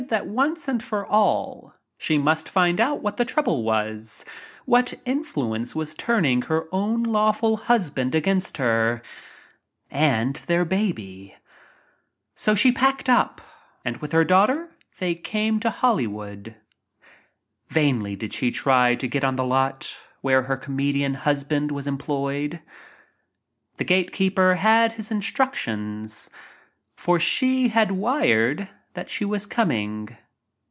that 0.09 0.25
once 0.25 0.67
and 0.67 0.81
for 0.81 1.05
all 1.05 1.75
she 1.95 2.17
must 2.17 2.49
find 2.49 2.81
out 2.81 3.03
what 3.03 3.17
the 3.17 3.23
trouble 3.23 3.61
was— 3.61 4.25
what 4.65 4.95
influence 5.05 5.75
was 5.75 5.93
turning 5.93 6.41
her 6.41 6.67
own 6.71 7.03
lawful 7.03 7.55
husband 7.55 8.15
against 8.15 8.57
her— 8.57 9.03
and 9.91 10.37
their 10.47 10.65
baby. 10.65 11.35
So 12.33 12.55
she 12.55 12.71
packed 12.71 13.09
up 13.09 13.41
and 13.85 13.97
with 13.97 14.11
her 14.13 14.23
daughter 14.23 14.75
they 14.97 15.13
came 15.13 15.59
to 15.59 15.69
Hollywood. 15.69 16.55
Vainly 17.69 18.15
did 18.15 18.33
she 18.33 18.49
try 18.49 18.95
to 18.95 19.07
get 19.07 19.23
on 19.23 19.35
"lot" 19.37 19.95
where 20.21 20.41
her 20.41 20.57
comedian 20.57 21.13
husband 21.13 21.71
was 21.71 21.85
em 21.85 21.99
ployed. 21.99 22.59
The 23.77 23.83
gate 23.85 24.11
keeper 24.11 24.55
had 24.55 24.93
his 24.93 25.11
instructions— 25.11 26.31
for 26.95 27.19
she 27.19 27.67
had 27.67 27.91
wired 27.91 28.67
that 28.93 29.09
she 29.09 29.23
was 29.23 29.45
coming. 29.45 30.17